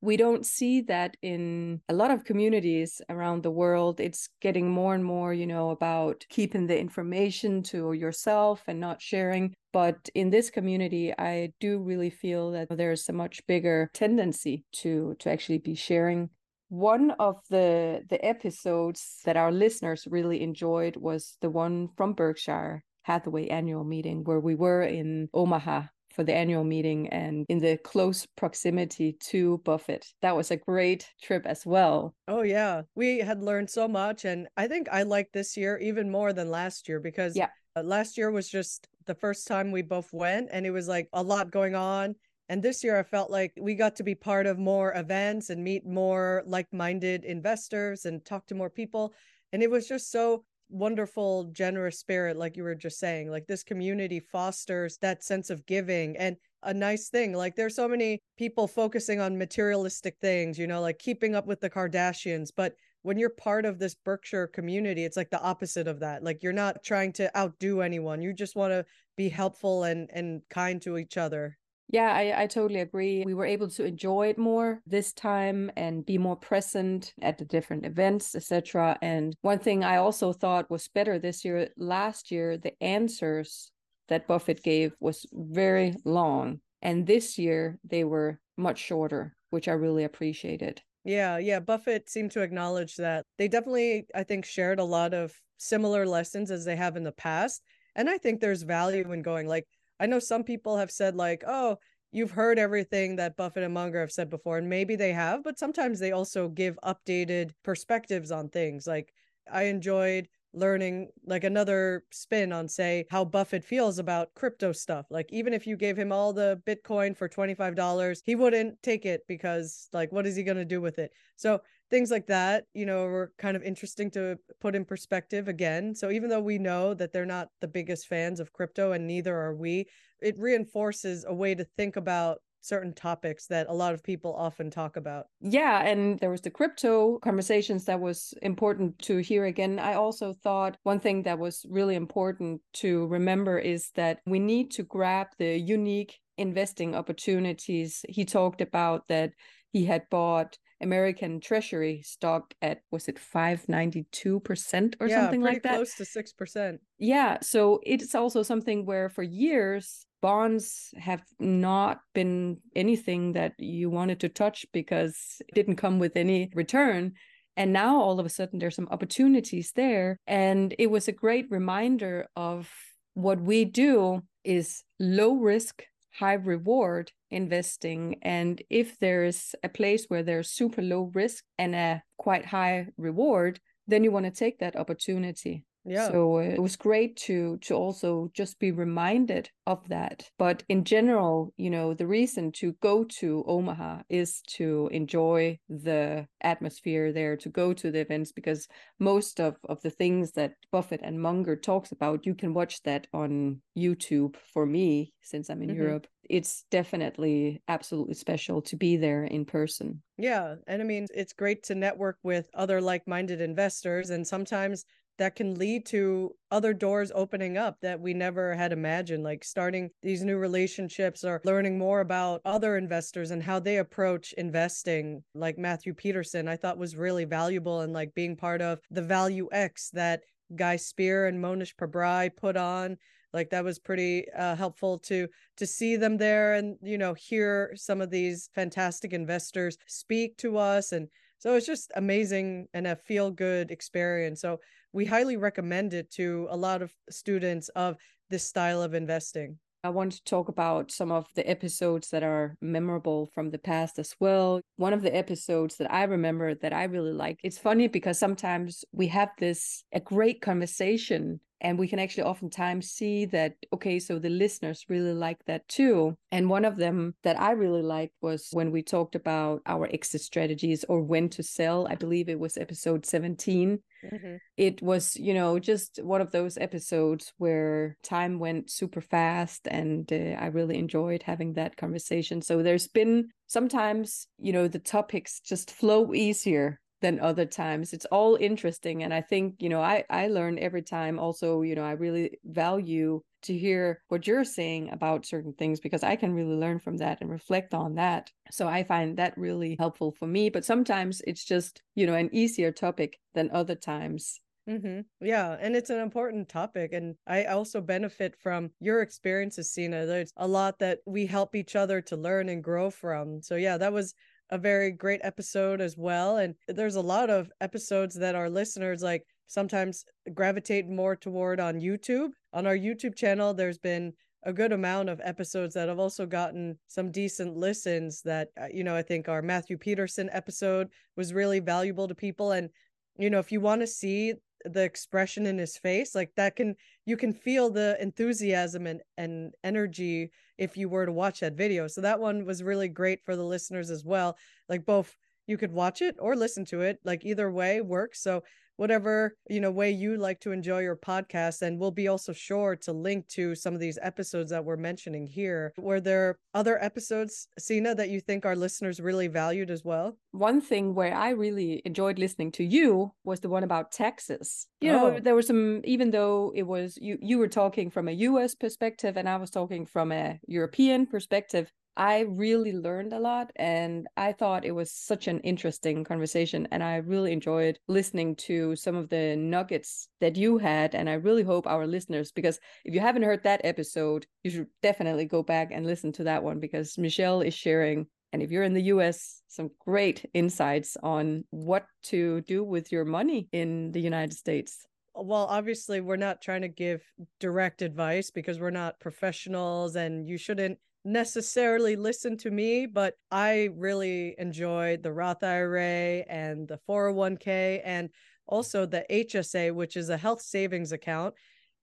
we 0.00 0.16
don't 0.16 0.46
see 0.46 0.80
that 0.82 1.16
in 1.22 1.80
a 1.88 1.94
lot 1.94 2.10
of 2.10 2.24
communities 2.24 3.02
around 3.08 3.42
the 3.42 3.50
world. 3.50 4.00
It's 4.00 4.28
getting 4.40 4.70
more 4.70 4.94
and 4.94 5.04
more 5.04 5.34
you 5.34 5.46
know 5.46 5.70
about 5.70 6.24
keeping 6.30 6.66
the 6.66 6.78
information 6.78 7.62
to 7.64 7.92
yourself 7.92 8.62
and 8.66 8.80
not 8.80 9.02
sharing. 9.02 9.54
But 9.72 10.08
in 10.14 10.30
this 10.30 10.50
community 10.50 11.12
i 11.16 11.52
do 11.60 11.78
really 11.78 12.10
feel 12.10 12.50
that 12.52 12.68
there's 12.70 13.08
a 13.08 13.12
much 13.12 13.46
bigger 13.46 13.90
tendency 13.94 14.64
to 14.82 15.16
to 15.20 15.30
actually 15.30 15.58
be 15.58 15.74
sharing. 15.74 16.30
One 16.68 17.10
of 17.18 17.36
the 17.50 18.02
the 18.08 18.24
episodes 18.24 19.20
that 19.24 19.36
our 19.36 19.52
listeners 19.52 20.06
really 20.10 20.42
enjoyed 20.42 20.96
was 20.96 21.36
the 21.40 21.50
one 21.50 21.88
from 21.96 22.14
berkshire 22.14 22.84
hathaway 23.02 23.48
annual 23.48 23.84
meeting 23.84 24.24
where 24.24 24.40
we 24.40 24.54
were 24.54 24.82
in 24.82 25.28
omaha 25.32 25.82
for 26.12 26.24
the 26.24 26.34
annual 26.34 26.64
meeting 26.64 27.08
and 27.08 27.46
in 27.48 27.58
the 27.58 27.76
close 27.78 28.26
proximity 28.36 29.16
to 29.20 29.58
Buffett. 29.64 30.06
That 30.22 30.36
was 30.36 30.50
a 30.50 30.56
great 30.56 31.08
trip 31.22 31.46
as 31.46 31.64
well. 31.64 32.14
Oh 32.28 32.42
yeah, 32.42 32.82
we 32.94 33.18
had 33.18 33.42
learned 33.42 33.70
so 33.70 33.88
much 33.88 34.24
and 34.24 34.48
I 34.56 34.68
think 34.68 34.88
I 34.90 35.02
like 35.04 35.30
this 35.32 35.56
year 35.56 35.78
even 35.78 36.10
more 36.10 36.32
than 36.32 36.50
last 36.50 36.88
year 36.88 37.00
because 37.00 37.36
yeah. 37.36 37.48
Uh, 37.76 37.84
last 37.84 38.18
year 38.18 38.32
was 38.32 38.48
just 38.48 38.88
the 39.06 39.14
first 39.14 39.46
time 39.46 39.70
we 39.70 39.82
both 39.82 40.12
went 40.12 40.48
and 40.50 40.66
it 40.66 40.72
was 40.72 40.88
like 40.88 41.08
a 41.12 41.22
lot 41.22 41.52
going 41.52 41.76
on 41.76 42.16
and 42.48 42.60
this 42.60 42.82
year 42.82 42.98
I 42.98 43.04
felt 43.04 43.30
like 43.30 43.52
we 43.60 43.76
got 43.76 43.94
to 43.96 44.02
be 44.02 44.16
part 44.16 44.46
of 44.46 44.58
more 44.58 44.92
events 44.94 45.50
and 45.50 45.62
meet 45.62 45.86
more 45.86 46.42
like-minded 46.46 47.24
investors 47.24 48.06
and 48.06 48.24
talk 48.24 48.44
to 48.46 48.56
more 48.56 48.70
people 48.70 49.14
and 49.52 49.62
it 49.62 49.70
was 49.70 49.86
just 49.86 50.10
so 50.10 50.44
wonderful 50.70 51.44
generous 51.52 51.98
spirit 51.98 52.36
like 52.36 52.56
you 52.56 52.62
were 52.62 52.74
just 52.74 52.98
saying 52.98 53.30
like 53.30 53.46
this 53.46 53.62
community 53.62 54.20
fosters 54.20 54.98
that 54.98 55.24
sense 55.24 55.50
of 55.50 55.66
giving 55.66 56.16
and 56.16 56.36
a 56.62 56.72
nice 56.72 57.08
thing 57.08 57.32
like 57.32 57.56
there's 57.56 57.74
so 57.74 57.88
many 57.88 58.20
people 58.38 58.68
focusing 58.68 59.20
on 59.20 59.36
materialistic 59.36 60.16
things 60.20 60.58
you 60.58 60.66
know 60.66 60.80
like 60.80 60.98
keeping 60.98 61.34
up 61.34 61.46
with 61.46 61.60
the 61.60 61.70
kardashians 61.70 62.50
but 62.54 62.74
when 63.02 63.18
you're 63.18 63.30
part 63.30 63.64
of 63.64 63.78
this 63.78 63.94
berkshire 63.94 64.46
community 64.46 65.04
it's 65.04 65.16
like 65.16 65.30
the 65.30 65.42
opposite 65.42 65.88
of 65.88 65.98
that 66.00 66.22
like 66.22 66.42
you're 66.42 66.52
not 66.52 66.82
trying 66.84 67.12
to 67.12 67.36
outdo 67.36 67.80
anyone 67.80 68.22
you 68.22 68.32
just 68.32 68.56
want 68.56 68.70
to 68.70 68.84
be 69.16 69.28
helpful 69.28 69.84
and 69.84 70.08
and 70.12 70.42
kind 70.50 70.80
to 70.80 70.98
each 70.98 71.16
other 71.16 71.56
yeah, 71.92 72.12
I, 72.14 72.42
I 72.42 72.46
totally 72.46 72.80
agree. 72.80 73.24
We 73.24 73.34
were 73.34 73.46
able 73.46 73.68
to 73.70 73.84
enjoy 73.84 74.28
it 74.28 74.38
more 74.38 74.80
this 74.86 75.12
time 75.12 75.72
and 75.76 76.06
be 76.06 76.18
more 76.18 76.36
present 76.36 77.12
at 77.20 77.36
the 77.36 77.44
different 77.44 77.84
events, 77.84 78.36
etc. 78.36 78.96
And 79.02 79.34
one 79.42 79.58
thing 79.58 79.82
I 79.82 79.96
also 79.96 80.32
thought 80.32 80.70
was 80.70 80.88
better 80.88 81.18
this 81.18 81.44
year, 81.44 81.68
last 81.76 82.30
year, 82.30 82.56
the 82.56 82.80
answers 82.82 83.72
that 84.08 84.28
Buffett 84.28 84.62
gave 84.62 84.94
was 85.00 85.26
very 85.32 85.94
long. 86.04 86.60
And 86.80 87.06
this 87.06 87.38
year 87.38 87.78
they 87.84 88.04
were 88.04 88.38
much 88.56 88.78
shorter, 88.78 89.34
which 89.50 89.66
I 89.66 89.72
really 89.72 90.04
appreciated. 90.04 90.80
Yeah, 91.04 91.38
yeah. 91.38 91.58
Buffett 91.58 92.08
seemed 92.08 92.30
to 92.32 92.42
acknowledge 92.42 92.96
that 92.96 93.24
they 93.36 93.48
definitely, 93.48 94.06
I 94.14 94.22
think, 94.22 94.44
shared 94.44 94.78
a 94.78 94.84
lot 94.84 95.12
of 95.12 95.32
similar 95.56 96.06
lessons 96.06 96.52
as 96.52 96.64
they 96.64 96.76
have 96.76 96.96
in 96.96 97.02
the 97.02 97.12
past. 97.12 97.62
And 97.96 98.08
I 98.08 98.18
think 98.18 98.40
there's 98.40 98.62
value 98.62 99.10
in 99.12 99.22
going 99.22 99.48
like 99.48 99.66
I 100.00 100.06
know 100.06 100.18
some 100.18 100.42
people 100.44 100.76
have 100.78 100.90
said 100.90 101.14
like, 101.16 101.44
"Oh, 101.46 101.78
you've 102.12 102.32
heard 102.32 102.58
everything 102.58 103.16
that 103.16 103.36
Buffett 103.36 103.62
and 103.62 103.74
Munger 103.74 104.00
have 104.00 104.12
said 104.12 104.30
before," 104.30 104.58
and 104.58 104.68
maybe 104.68 104.96
they 104.96 105.12
have, 105.12 105.44
but 105.44 105.58
sometimes 105.58 105.98
they 106.00 106.12
also 106.12 106.48
give 106.48 106.78
updated 106.84 107.52
perspectives 107.62 108.32
on 108.32 108.48
things. 108.48 108.86
Like 108.86 109.12
I 109.50 109.64
enjoyed 109.64 110.28
learning 110.52 111.08
like 111.24 111.44
another 111.44 112.04
spin 112.10 112.52
on 112.52 112.66
say 112.68 113.06
how 113.10 113.24
Buffett 113.24 113.64
feels 113.64 113.98
about 113.98 114.34
crypto 114.34 114.72
stuff. 114.72 115.06
Like 115.10 115.32
even 115.32 115.52
if 115.54 115.66
you 115.66 115.76
gave 115.76 115.96
him 115.96 116.10
all 116.12 116.32
the 116.32 116.60
Bitcoin 116.66 117.16
for 117.16 117.28
$25, 117.28 118.22
he 118.24 118.34
wouldn't 118.34 118.82
take 118.82 119.06
it 119.06 119.22
because 119.28 119.88
like 119.92 120.10
what 120.12 120.26
is 120.26 120.34
he 120.36 120.42
going 120.42 120.56
to 120.56 120.64
do 120.64 120.80
with 120.80 120.98
it? 120.98 121.12
So 121.36 121.60
things 121.90 122.10
like 122.10 122.26
that, 122.28 122.64
you 122.72 122.86
know, 122.86 123.04
were 123.04 123.32
kind 123.38 123.56
of 123.56 123.62
interesting 123.62 124.10
to 124.12 124.38
put 124.60 124.74
in 124.74 124.84
perspective 124.84 125.48
again. 125.48 125.94
So 125.94 126.10
even 126.10 126.30
though 126.30 126.40
we 126.40 126.58
know 126.58 126.94
that 126.94 127.12
they're 127.12 127.26
not 127.26 127.48
the 127.60 127.68
biggest 127.68 128.06
fans 128.06 128.40
of 128.40 128.52
crypto 128.52 128.92
and 128.92 129.06
neither 129.06 129.36
are 129.36 129.54
we, 129.54 129.86
it 130.22 130.38
reinforces 130.38 131.24
a 131.26 131.34
way 131.34 131.54
to 131.54 131.64
think 131.76 131.96
about 131.96 132.38
certain 132.62 132.92
topics 132.92 133.46
that 133.46 133.66
a 133.68 133.72
lot 133.72 133.94
of 133.94 134.02
people 134.02 134.34
often 134.36 134.70
talk 134.70 134.96
about. 134.96 135.26
Yeah, 135.40 135.82
and 135.82 136.18
there 136.20 136.30
was 136.30 136.42
the 136.42 136.50
crypto 136.50 137.18
conversations 137.18 137.86
that 137.86 138.00
was 138.00 138.34
important 138.42 138.98
to 139.00 139.18
hear 139.18 139.46
again. 139.46 139.78
I 139.78 139.94
also 139.94 140.34
thought 140.34 140.76
one 140.82 141.00
thing 141.00 141.22
that 141.22 141.38
was 141.38 141.64
really 141.68 141.94
important 141.94 142.60
to 142.74 143.06
remember 143.06 143.58
is 143.58 143.90
that 143.94 144.18
we 144.26 144.38
need 144.38 144.70
to 144.72 144.82
grab 144.82 145.28
the 145.38 145.58
unique 145.58 146.18
investing 146.36 146.94
opportunities. 146.94 148.04
He 148.08 148.24
talked 148.24 148.60
about 148.60 149.08
that 149.08 149.32
he 149.72 149.84
had 149.86 150.02
bought 150.10 150.58
American 150.80 151.40
Treasury 151.40 152.02
stock 152.02 152.54
at 152.62 152.80
was 152.90 153.08
it 153.08 153.18
592% 153.18 154.94
or 155.00 155.06
yeah, 155.08 155.20
something 155.20 155.42
like 155.42 155.62
that? 155.62 155.74
Close 155.74 155.94
to 155.96 156.04
6%. 156.04 156.78
Yeah, 156.98 157.38
so 157.42 157.80
it's 157.84 158.14
also 158.14 158.42
something 158.42 158.86
where 158.86 159.08
for 159.08 159.22
years 159.22 160.06
bonds 160.20 160.92
have 160.98 161.22
not 161.38 162.00
been 162.14 162.58
anything 162.74 163.32
that 163.32 163.54
you 163.58 163.90
wanted 163.90 164.20
to 164.20 164.28
touch 164.28 164.66
because 164.72 165.40
it 165.48 165.54
didn't 165.54 165.76
come 165.76 165.98
with 165.98 166.16
any 166.16 166.50
return. 166.54 167.12
And 167.56 167.72
now 167.72 168.00
all 168.00 168.20
of 168.20 168.26
a 168.26 168.30
sudden 168.30 168.58
there's 168.58 168.76
some 168.76 168.88
opportunities 168.90 169.72
there. 169.74 170.18
And 170.26 170.74
it 170.78 170.90
was 170.90 171.08
a 171.08 171.12
great 171.12 171.46
reminder 171.50 172.28
of 172.36 172.70
what 173.14 173.40
we 173.40 173.64
do 173.64 174.22
is 174.44 174.82
low 174.98 175.34
risk, 175.34 175.84
high 176.18 176.34
reward 176.34 177.12
investing. 177.30 178.16
And 178.22 178.62
if 178.70 178.98
there's 178.98 179.54
a 179.62 179.68
place 179.68 180.06
where 180.08 180.22
there's 180.22 180.50
super 180.50 180.82
low 180.82 181.10
risk 181.14 181.44
and 181.58 181.74
a 181.74 182.02
quite 182.16 182.46
high 182.46 182.88
reward, 182.96 183.60
then 183.86 184.04
you 184.04 184.10
want 184.10 184.26
to 184.26 184.30
take 184.32 184.58
that 184.58 184.76
opportunity 184.76 185.64
yeah. 185.84 186.08
So 186.08 186.38
uh, 186.38 186.40
it 186.40 186.62
was 186.62 186.76
great 186.76 187.16
to 187.28 187.58
to 187.62 187.74
also 187.74 188.30
just 188.34 188.58
be 188.58 188.70
reminded 188.70 189.50
of 189.66 189.88
that. 189.88 190.28
But 190.38 190.62
in 190.68 190.84
general 190.84 191.52
you 191.56 191.70
know 191.70 191.94
the 191.94 192.06
reason 192.06 192.52
to 192.52 192.72
go 192.82 193.04
to 193.04 193.44
omaha 193.46 194.02
is 194.08 194.42
to 194.56 194.88
enjoy 194.92 195.58
the 195.68 196.26
atmosphere 196.42 197.12
there 197.12 197.36
to 197.36 197.48
go 197.48 197.72
to 197.72 197.90
the 197.90 198.00
events 198.00 198.32
because 198.32 198.66
most 198.98 199.40
of 199.40 199.56
of 199.68 199.80
the 199.82 199.90
things 199.90 200.32
that 200.32 200.54
buffett 200.72 201.00
and 201.02 201.20
munger 201.20 201.56
talks 201.56 201.92
about 201.92 202.26
you 202.26 202.34
can 202.34 202.54
watch 202.54 202.82
that 202.82 203.06
on 203.12 203.60
youtube 203.76 204.36
for 204.52 204.66
me 204.66 205.12
since 205.22 205.50
i'm 205.50 205.62
in 205.62 205.70
mm-hmm. 205.70 205.82
europe. 205.82 206.06
It's 206.28 206.64
definitely 206.70 207.60
absolutely 207.66 208.14
special 208.14 208.62
to 208.62 208.76
be 208.76 208.96
there 208.96 209.24
in 209.24 209.44
person. 209.44 210.00
Yeah 210.16 210.56
and 210.66 210.80
i 210.80 210.84
mean 210.84 211.06
it's 211.12 211.32
great 211.32 211.62
to 211.64 211.74
network 211.74 212.18
with 212.22 212.48
other 212.54 212.80
like-minded 212.80 213.40
investors 213.40 214.10
and 214.10 214.26
sometimes 214.26 214.84
that 215.20 215.36
can 215.36 215.54
lead 215.56 215.84
to 215.84 216.34
other 216.50 216.72
doors 216.72 217.12
opening 217.14 217.58
up 217.58 217.76
that 217.82 218.00
we 218.00 218.14
never 218.14 218.54
had 218.54 218.72
imagined, 218.72 219.22
like 219.22 219.44
starting 219.44 219.90
these 220.00 220.22
new 220.22 220.38
relationships 220.38 221.24
or 221.24 221.42
learning 221.44 221.76
more 221.76 222.00
about 222.00 222.40
other 222.46 222.78
investors 222.78 223.30
and 223.30 223.42
how 223.42 223.60
they 223.60 223.76
approach 223.76 224.32
investing. 224.38 225.22
Like 225.34 225.58
Matthew 225.58 225.92
Peterson, 225.92 226.48
I 226.48 226.56
thought 226.56 226.78
was 226.78 226.96
really 226.96 227.26
valuable 227.26 227.82
and 227.82 227.92
like 227.92 228.14
being 228.14 228.34
part 228.34 228.62
of 228.62 228.80
the 228.90 229.02
Value 229.02 229.46
X 229.52 229.90
that 229.90 230.22
Guy 230.56 230.76
Spier 230.76 231.26
and 231.26 231.38
Mohnish 231.38 231.76
Pabrai 231.76 232.34
put 232.34 232.56
on 232.56 232.96
like 233.34 233.50
that 233.50 233.62
was 233.62 233.78
pretty 233.78 234.24
uh, 234.32 234.56
helpful 234.56 234.98
to 234.98 235.28
to 235.56 235.66
see 235.66 235.96
them 235.96 236.16
there 236.16 236.54
and 236.54 236.76
you 236.82 236.98
know 236.98 237.14
hear 237.14 237.72
some 237.76 238.00
of 238.00 238.10
these 238.10 238.50
fantastic 238.54 239.12
investors 239.12 239.76
speak 239.86 240.36
to 240.38 240.58
us 240.58 240.92
and 240.92 241.08
so 241.38 241.54
it's 241.54 241.66
just 241.66 241.92
amazing 241.96 242.66
and 242.74 242.86
a 242.86 242.96
feel 242.96 243.30
good 243.30 243.70
experience 243.70 244.40
so 244.40 244.58
we 244.92 245.04
highly 245.04 245.36
recommend 245.36 245.94
it 245.94 246.10
to 246.12 246.48
a 246.50 246.56
lot 246.56 246.82
of 246.82 246.92
students 247.10 247.68
of 247.70 247.96
this 248.28 248.44
style 248.44 248.82
of 248.82 248.94
investing. 248.94 249.58
I 249.82 249.88
want 249.88 250.12
to 250.12 250.24
talk 250.24 250.48
about 250.48 250.90
some 250.90 251.10
of 251.10 251.26
the 251.34 251.48
episodes 251.48 252.10
that 252.10 252.22
are 252.22 252.54
memorable 252.60 253.30
from 253.34 253.50
the 253.50 253.58
past 253.58 253.98
as 253.98 254.14
well. 254.20 254.60
One 254.76 254.92
of 254.92 255.00
the 255.00 255.14
episodes 255.16 255.76
that 255.76 255.90
I 255.90 256.04
remember 256.04 256.54
that 256.56 256.74
I 256.74 256.84
really 256.84 257.12
like. 257.14 257.40
It's 257.42 257.58
funny 257.58 257.88
because 257.88 258.18
sometimes 258.18 258.84
we 258.92 259.06
have 259.08 259.30
this 259.38 259.82
a 259.92 260.00
great 260.00 260.42
conversation 260.42 261.40
and 261.60 261.78
we 261.78 261.88
can 261.88 261.98
actually 261.98 262.24
oftentimes 262.24 262.90
see 262.90 263.24
that 263.26 263.54
okay 263.72 263.98
so 263.98 264.18
the 264.18 264.28
listeners 264.28 264.86
really 264.88 265.12
like 265.12 265.44
that 265.46 265.66
too. 265.68 266.16
And 266.32 266.48
one 266.48 266.64
of 266.64 266.76
them 266.76 267.14
that 267.22 267.38
i 267.40 267.52
really 267.52 267.82
liked 267.82 268.14
was 268.20 268.48
when 268.52 268.70
we 268.70 268.82
talked 268.82 269.14
about 269.14 269.62
our 269.66 269.88
exit 269.92 270.20
strategies 270.20 270.84
or 270.84 271.02
when 271.02 271.28
to 271.30 271.42
sell. 271.42 271.86
I 271.88 271.94
believe 271.94 272.28
it 272.28 272.38
was 272.38 272.56
episode 272.56 273.04
17 273.06 273.78
mm-hmm. 274.04 274.36
it 274.56 274.80
was 274.82 275.16
you 275.16 275.34
know 275.34 275.58
just 275.58 276.00
one 276.02 276.20
of 276.20 276.30
those 276.30 276.56
episodes 276.56 277.32
where 277.38 277.96
time 278.02 278.38
went 278.38 278.70
super 278.70 279.00
fast 279.00 279.66
and 279.70 280.12
uh, 280.12 280.36
i 280.38 280.46
really 280.46 280.78
enjoyed 280.78 281.22
having 281.22 281.54
that 281.54 281.76
conversation. 281.76 282.42
So 282.42 282.62
there's 282.62 282.88
been 282.88 283.28
sometimes 283.46 284.26
you 284.38 284.52
know 284.52 284.68
the 284.68 284.78
topics 284.78 285.40
just 285.40 285.70
flow 285.70 286.14
easier 286.14 286.80
than 287.00 287.20
other 287.20 287.46
times 287.46 287.92
it's 287.92 288.04
all 288.06 288.36
interesting 288.36 289.02
and 289.02 289.12
i 289.12 289.20
think 289.20 289.54
you 289.58 289.68
know 289.68 289.80
i 289.80 290.04
i 290.10 290.28
learn 290.28 290.58
every 290.58 290.82
time 290.82 291.18
also 291.18 291.62
you 291.62 291.74
know 291.74 291.84
i 291.84 291.92
really 291.92 292.38
value 292.44 293.20
to 293.42 293.56
hear 293.56 294.02
what 294.08 294.26
you're 294.26 294.44
saying 294.44 294.90
about 294.90 295.24
certain 295.26 295.52
things 295.54 295.80
because 295.80 296.02
i 296.02 296.14
can 296.16 296.32
really 296.34 296.56
learn 296.56 296.78
from 296.78 296.96
that 296.98 297.18
and 297.20 297.30
reflect 297.30 297.74
on 297.74 297.94
that 297.94 298.30
so 298.50 298.68
i 298.68 298.82
find 298.82 299.16
that 299.16 299.36
really 299.36 299.76
helpful 299.78 300.10
for 300.12 300.26
me 300.26 300.50
but 300.50 300.64
sometimes 300.64 301.22
it's 301.26 301.44
just 301.44 301.80
you 301.94 302.06
know 302.06 302.14
an 302.14 302.28
easier 302.32 302.70
topic 302.70 303.18
than 303.34 303.50
other 303.52 303.74
times 303.74 304.40
Mm-hmm. 304.68 305.00
Yeah, 305.26 305.56
and 305.58 305.74
it's 305.74 305.90
an 305.90 305.98
important 305.98 306.48
topic, 306.48 306.92
and 306.92 307.16
I 307.26 307.44
also 307.44 307.80
benefit 307.80 308.36
from 308.36 308.70
your 308.78 309.00
experiences, 309.02 309.72
Sina. 309.72 310.06
There's 310.06 310.32
a 310.36 310.46
lot 310.46 310.78
that 310.78 311.00
we 311.06 311.26
help 311.26 311.56
each 311.56 311.74
other 311.74 312.00
to 312.02 312.16
learn 312.16 312.48
and 312.48 312.62
grow 312.62 312.90
from. 312.90 313.42
So 313.42 313.56
yeah, 313.56 313.78
that 313.78 313.92
was 313.92 314.14
a 314.50 314.58
very 314.58 314.90
great 314.90 315.20
episode 315.22 315.80
as 315.80 315.96
well. 315.96 316.38
And 316.38 316.54
there's 316.68 316.96
a 316.96 317.00
lot 317.00 317.30
of 317.30 317.50
episodes 317.60 318.14
that 318.16 318.34
our 318.34 318.50
listeners 318.50 319.02
like 319.02 319.24
sometimes 319.46 320.04
gravitate 320.34 320.88
more 320.88 321.16
toward 321.16 321.60
on 321.60 321.80
YouTube. 321.80 322.30
On 322.52 322.66
our 322.66 322.76
YouTube 322.76 323.14
channel, 323.14 323.54
there's 323.54 323.78
been 323.78 324.12
a 324.44 324.52
good 324.52 324.72
amount 324.72 325.08
of 325.08 325.20
episodes 325.22 325.74
that 325.74 325.88
have 325.88 325.98
also 325.98 326.24
gotten 326.24 326.78
some 326.88 327.10
decent 327.10 327.56
listens 327.56 328.22
that 328.22 328.48
uh, 328.60 328.66
you 328.72 328.82
know 328.82 328.96
i 328.96 329.02
think 329.02 329.28
our 329.28 329.42
matthew 329.42 329.76
peterson 329.76 330.30
episode 330.32 330.88
was 331.16 331.34
really 331.34 331.60
valuable 331.60 332.08
to 332.08 332.14
people 332.14 332.52
and 332.52 332.70
you 333.18 333.28
know 333.28 333.38
if 333.38 333.52
you 333.52 333.60
want 333.60 333.80
to 333.80 333.86
see 333.86 334.32
the 334.64 334.82
expression 334.82 335.46
in 335.46 335.58
his 335.58 335.78
face 335.78 336.14
like 336.14 336.30
that 336.36 336.56
can 336.56 336.74
you 337.06 337.16
can 337.16 337.32
feel 337.32 337.70
the 337.70 337.96
enthusiasm 338.00 338.86
and, 338.86 339.00
and 339.16 339.52
energy 339.64 340.30
if 340.58 340.76
you 340.76 340.88
were 340.88 341.06
to 341.06 341.12
watch 341.12 341.40
that 341.40 341.54
video. 341.54 341.86
So 341.88 342.02
that 342.02 342.20
one 342.20 342.44
was 342.44 342.62
really 342.62 342.88
great 342.88 343.24
for 343.24 343.34
the 343.34 343.42
listeners 343.42 343.90
as 343.90 344.04
well. 344.04 344.36
Like 344.68 344.84
both 344.84 345.16
you 345.46 345.56
could 345.56 345.72
watch 345.72 346.02
it 346.02 346.16
or 346.18 346.36
listen 346.36 346.64
to 346.66 346.82
it 346.82 347.00
like 347.04 347.24
either 347.24 347.50
way 347.50 347.80
works. 347.80 348.22
So 348.22 348.42
whatever 348.80 349.36
you 349.48 349.60
know 349.60 349.70
way 349.70 349.90
you 349.90 350.16
like 350.16 350.40
to 350.40 350.52
enjoy 350.52 350.80
your 350.80 350.96
podcast 350.96 351.60
and 351.60 351.78
we'll 351.78 351.90
be 351.90 352.08
also 352.08 352.32
sure 352.32 352.74
to 352.74 352.92
link 352.92 353.28
to 353.28 353.54
some 353.54 353.74
of 353.74 353.80
these 353.80 353.98
episodes 354.00 354.50
that 354.50 354.64
we're 354.64 354.76
mentioning 354.76 355.26
here. 355.26 355.72
Were 355.76 356.00
there 356.00 356.38
other 356.54 356.82
episodes 356.82 357.46
sina 357.58 357.94
that 357.94 358.08
you 358.08 358.20
think 358.20 358.46
our 358.46 358.56
listeners 358.56 358.98
really 358.98 359.28
valued 359.28 359.70
as 359.70 359.84
well? 359.84 360.16
One 360.32 360.60
thing 360.60 360.94
where 360.94 361.14
i 361.14 361.30
really 361.30 361.82
enjoyed 361.84 362.18
listening 362.18 362.52
to 362.52 362.64
you 362.64 363.12
was 363.24 363.40
the 363.40 363.48
one 363.48 363.64
about 363.64 363.92
taxes 363.92 364.66
you 364.80 364.90
know 364.92 365.16
oh. 365.16 365.20
there 365.20 365.34
was 365.34 365.46
some 365.46 365.80
even 365.84 366.10
though 366.10 366.52
it 366.54 366.62
was 366.62 366.98
you 367.00 367.18
you 367.20 367.38
were 367.38 367.48
talking 367.48 367.90
from 367.90 368.08
a 368.08 368.12
us 368.12 368.54
perspective 368.54 369.16
and 369.16 369.28
i 369.28 369.36
was 369.36 369.50
talking 369.50 369.84
from 369.84 370.12
a 370.12 370.38
european 370.46 371.06
perspective 371.06 371.72
I 372.00 372.20
really 372.20 372.72
learned 372.72 373.12
a 373.12 373.18
lot 373.18 373.52
and 373.56 374.08
I 374.16 374.32
thought 374.32 374.64
it 374.64 374.70
was 374.70 374.90
such 374.90 375.28
an 375.28 375.38
interesting 375.40 376.02
conversation. 376.02 376.66
And 376.70 376.82
I 376.82 376.96
really 376.96 377.30
enjoyed 377.30 377.78
listening 377.88 378.36
to 378.36 378.74
some 378.74 378.96
of 378.96 379.10
the 379.10 379.36
nuggets 379.36 380.08
that 380.22 380.34
you 380.34 380.56
had. 380.56 380.94
And 380.94 381.10
I 381.10 381.14
really 381.14 381.42
hope 381.42 381.66
our 381.66 381.86
listeners, 381.86 382.32
because 382.32 382.58
if 382.86 382.94
you 382.94 383.00
haven't 383.00 383.24
heard 383.24 383.42
that 383.42 383.60
episode, 383.64 384.24
you 384.42 384.50
should 384.50 384.68
definitely 384.82 385.26
go 385.26 385.42
back 385.42 385.72
and 385.72 385.84
listen 385.84 386.10
to 386.12 386.24
that 386.24 386.42
one 386.42 386.58
because 386.58 386.96
Michelle 386.96 387.42
is 387.42 387.52
sharing. 387.52 388.06
And 388.32 388.40
if 388.40 388.50
you're 388.50 388.62
in 388.62 388.72
the 388.72 388.94
US, 388.94 389.42
some 389.48 389.70
great 389.78 390.24
insights 390.32 390.96
on 391.02 391.44
what 391.50 391.84
to 392.04 392.40
do 392.40 392.64
with 392.64 392.90
your 392.90 393.04
money 393.04 393.50
in 393.52 393.92
the 393.92 394.00
United 394.00 394.32
States 394.32 394.86
well 395.12 395.46
obviously 395.50 396.00
we're 396.00 396.14
not 396.14 396.40
trying 396.40 396.62
to 396.62 396.68
give 396.68 397.02
direct 397.40 397.82
advice 397.82 398.30
because 398.30 398.60
we're 398.60 398.70
not 398.70 398.98
professionals 399.00 399.96
and 399.96 400.26
you 400.26 400.38
shouldn't 400.38 400.78
necessarily 401.04 401.96
listen 401.96 402.36
to 402.38 402.50
me, 402.50 402.86
but 402.86 403.14
I 403.30 403.70
really 403.74 404.34
enjoyed 404.38 405.02
the 405.02 405.12
Roth 405.12 405.42
IRA 405.42 406.24
and 406.28 406.68
the 406.68 406.78
401k 406.88 407.80
and 407.84 408.08
mm. 408.08 408.12
also 408.46 408.86
the 408.86 409.04
HSA, 409.10 409.74
which 409.74 409.96
is 409.96 410.10
a 410.10 410.16
health 410.16 410.42
savings 410.42 410.92
account. 410.92 411.34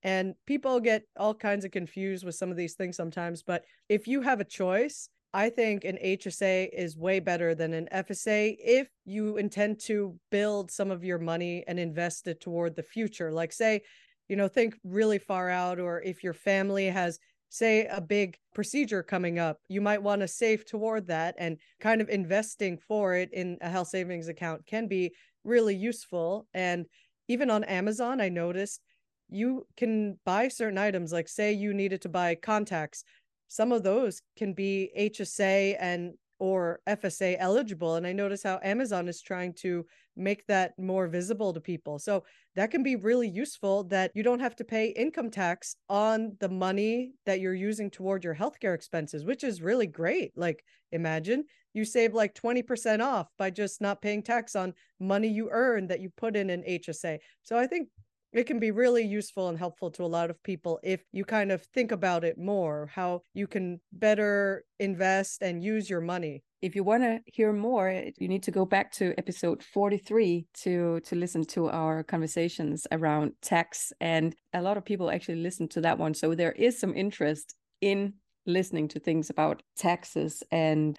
And 0.04 0.36
people 0.46 0.80
get 0.80 1.04
all 1.18 1.34
kinds 1.34 1.66
of 1.66 1.72
confused 1.72 2.24
with 2.24 2.36
some 2.36 2.52
of 2.52 2.58
these 2.58 2.76
things 2.76 2.96
sometimes. 2.96 3.42
But 3.42 3.66
if 3.90 4.08
you 4.08 4.22
have 4.22 4.40
a 4.40 4.46
choice, 4.46 5.10
I 5.34 5.50
think 5.50 5.84
an 5.84 5.98
HSA 6.04 6.70
is 6.72 6.98
way 6.98 7.20
better 7.20 7.54
than 7.54 7.74
an 7.74 7.90
FSA 7.94 8.56
if 8.60 8.88
you 9.06 9.38
intend 9.38 9.80
to 9.82 10.18
build 10.32 10.72
some 10.72 10.92
of 10.92 11.04
your 11.04 11.18
money 11.20 11.64
and 11.68 11.80
invest 11.80 12.28
it 12.28 12.40
toward 12.40 12.76
the 12.76 12.84
future. 12.84 13.32
Like, 13.32 13.52
say, 13.52 13.82
you 14.30 14.36
know, 14.36 14.48
think 14.48 14.78
really 14.84 15.20
far 15.20 15.50
out, 15.50 15.80
or 15.80 16.02
if 16.02 16.24
your 16.24 16.34
family 16.34 16.88
has 16.88 17.20
say 17.50 17.86
a 17.86 18.02
big 18.02 18.38
procedure 18.54 19.04
coming 19.04 19.40
up 19.40 19.60
you 19.70 19.82
might 19.82 20.02
want 20.02 20.22
to 20.22 20.28
save 20.28 20.66
toward 20.66 21.08
that 21.08 21.36
and 21.38 21.58
kind 21.80 22.02
of 22.02 22.10
investing 22.10 22.78
for 22.78 23.16
it 23.16 23.30
in 23.32 23.58
a 23.62 23.70
health 23.70 23.88
savings 23.88 24.28
account 24.28 24.66
can 24.66 24.88
be 24.88 25.12
really 25.44 25.76
useful 25.76 26.48
and 26.54 26.86
even 27.28 27.50
on 27.50 27.64
amazon 27.66 28.20
i 28.20 28.30
noticed 28.30 28.82
you 29.30 29.66
can 29.76 30.18
buy 30.26 30.48
certain 30.48 30.78
items 30.78 31.12
like 31.12 31.28
say 31.28 31.54
you 31.54 31.74
needed 31.74 32.02
to 32.02 32.10
buy 32.10 32.36
contacts 32.36 33.04
some 33.48 33.72
of 33.72 33.84
those 33.84 34.22
can 34.36 34.54
be 34.54 34.92
hsa 34.98 35.78
and 35.80 36.14
or 36.40 36.80
FSA 36.88 37.36
eligible. 37.40 37.96
And 37.96 38.06
I 38.06 38.14
notice 38.14 38.44
how 38.44 38.60
Amazon 38.64 39.08
is 39.08 39.22
trying 39.22 39.54
to 39.56 39.86
make 40.18 40.46
that 40.48 40.74
more 40.78 41.08
visible 41.08 41.54
to 41.54 41.62
people. 41.62 42.00
So 42.00 42.24
that 42.56 42.72
can 42.72 42.84
be 42.84 42.96
really 42.96 43.30
useful 43.30 43.84
that 43.86 44.12
you 44.16 44.24
don't 44.24 44.40
have 44.40 44.56
to 44.58 44.64
pay 44.64 44.88
income 44.88 45.30
tax 45.30 45.76
on 45.90 46.36
the 46.40 46.50
money 46.50 47.14
that 47.26 47.40
you're 47.40 47.54
using 47.54 47.90
toward 47.90 48.24
your 48.24 48.36
healthcare 48.36 48.74
expenses, 48.74 49.26
which 49.26 49.44
is 49.44 49.62
really 49.62 49.88
great. 49.88 50.32
Like 50.36 50.64
imagine 50.92 51.46
you 51.74 51.86
save 51.86 52.14
like 52.14 52.34
20% 52.34 53.02
off 53.02 53.28
by 53.38 53.52
just 53.52 53.82
not 53.82 54.02
paying 54.02 54.24
tax 54.24 54.56
on 54.56 54.74
money 55.00 55.28
you 55.28 55.50
earn 55.52 55.88
that 55.88 56.00
you 56.00 56.10
put 56.18 56.36
in 56.36 56.50
an 56.50 56.64
HSA. 56.68 57.20
So 57.44 57.58
I 57.58 57.68
think 57.68 57.90
it 58.34 58.46
can 58.46 58.60
be 58.60 58.72
really 58.72 59.04
useful 59.04 59.50
and 59.50 59.58
helpful 59.58 59.90
to 59.92 60.04
a 60.04 60.06
lot 60.06 60.30
of 60.30 60.42
people 60.44 60.80
if 60.84 61.02
you 61.12 61.24
kind 61.26 61.52
of 61.52 61.64
think 61.74 61.92
about 61.92 62.24
it 62.24 62.38
more, 62.38 62.90
how 62.94 63.22
you 63.34 63.48
can 63.48 63.80
better 63.94 64.64
invest 64.80 65.42
and 65.42 65.64
use 65.64 65.90
your 65.90 66.02
money. 66.02 66.44
If 66.62 66.76
you 66.76 66.84
want 66.84 67.04
to 67.04 67.20
hear 67.26 67.54
more, 67.54 67.88
eh, 67.90 68.12
you 68.18 68.28
need 68.28 68.44
to 68.44 68.52
go 68.52 68.66
back 68.66 68.92
to 68.94 69.14
episode 69.18 69.64
43 69.64 70.48
to 70.64 71.00
to 71.02 71.16
listen 71.16 71.46
to 71.46 71.70
our 71.70 72.04
conversations 72.04 72.88
around 72.92 73.34
tax 73.42 73.94
and 74.02 74.36
a 74.54 74.62
lot 74.62 74.78
of 74.78 74.86
people 74.86 75.10
actually 75.10 75.42
listen 75.42 75.68
to 75.70 75.82
that 75.82 75.98
one. 75.98 76.14
So 76.14 76.36
there 76.36 76.54
is 76.54 76.80
some 76.80 76.96
interest 76.96 77.56
in 77.82 78.14
listening 78.46 78.88
to 78.88 79.00
things 79.00 79.30
about 79.30 79.62
taxes 79.78 80.42
and 80.52 80.98